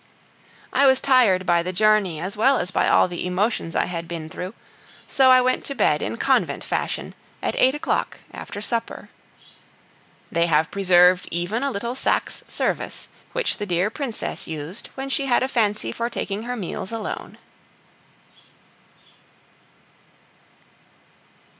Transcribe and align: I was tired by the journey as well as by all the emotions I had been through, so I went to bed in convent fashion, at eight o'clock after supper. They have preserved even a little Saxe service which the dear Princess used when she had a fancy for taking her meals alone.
I 0.73 0.87
was 0.87 0.99
tired 0.99 1.45
by 1.45 1.61
the 1.61 1.71
journey 1.71 2.19
as 2.19 2.35
well 2.35 2.57
as 2.57 2.71
by 2.71 2.87
all 2.89 3.07
the 3.07 3.23
emotions 3.27 3.75
I 3.75 3.85
had 3.85 4.07
been 4.07 4.29
through, 4.29 4.55
so 5.07 5.29
I 5.29 5.41
went 5.41 5.63
to 5.65 5.75
bed 5.75 6.01
in 6.01 6.17
convent 6.17 6.63
fashion, 6.63 7.13
at 7.39 7.55
eight 7.59 7.75
o'clock 7.75 8.19
after 8.33 8.61
supper. 8.61 9.09
They 10.31 10.47
have 10.47 10.71
preserved 10.71 11.27
even 11.29 11.61
a 11.61 11.69
little 11.69 11.93
Saxe 11.93 12.43
service 12.47 13.09
which 13.33 13.59
the 13.59 13.67
dear 13.67 13.91
Princess 13.91 14.47
used 14.47 14.89
when 14.95 15.07
she 15.07 15.27
had 15.27 15.43
a 15.43 15.47
fancy 15.47 15.91
for 15.91 16.09
taking 16.09 16.45
her 16.49 16.55
meals 16.55 16.91
alone. 16.91 17.37